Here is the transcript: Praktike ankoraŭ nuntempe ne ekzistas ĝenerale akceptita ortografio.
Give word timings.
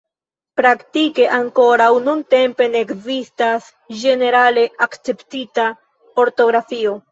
Praktike 0.59 1.27
ankoraŭ 1.39 1.89
nuntempe 2.05 2.67
ne 2.73 2.81
ekzistas 2.87 3.69
ĝenerale 4.01 4.67
akceptita 4.89 5.71
ortografio. 6.27 6.99